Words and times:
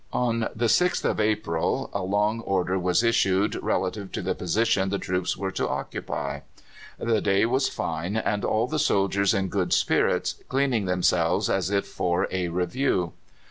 On 0.13 0.49
the 0.55 0.65
6th 0.65 1.05
of 1.05 1.19
April 1.19 1.91
a 1.93 2.01
long 2.01 2.39
order 2.39 2.79
was 2.79 3.03
issued 3.03 3.53
relative 3.61 4.11
to 4.13 4.23
the 4.23 4.33
position 4.33 4.89
the 4.89 4.97
troops 4.97 5.37
were 5.37 5.51
to 5.51 5.67
occupy. 5.69 6.39
The 6.97 7.21
day 7.21 7.45
was 7.45 7.69
fine, 7.69 8.17
and 8.17 8.43
all 8.43 8.65
the 8.65 8.79
soldiers 8.79 9.35
in 9.35 9.47
good 9.49 9.73
spirits, 9.73 10.41
cleaning 10.49 10.85
themselves 10.85 11.51
as 11.51 11.69
if 11.69 11.85
for 11.85 12.27
a 12.31 12.47
review. 12.47 13.13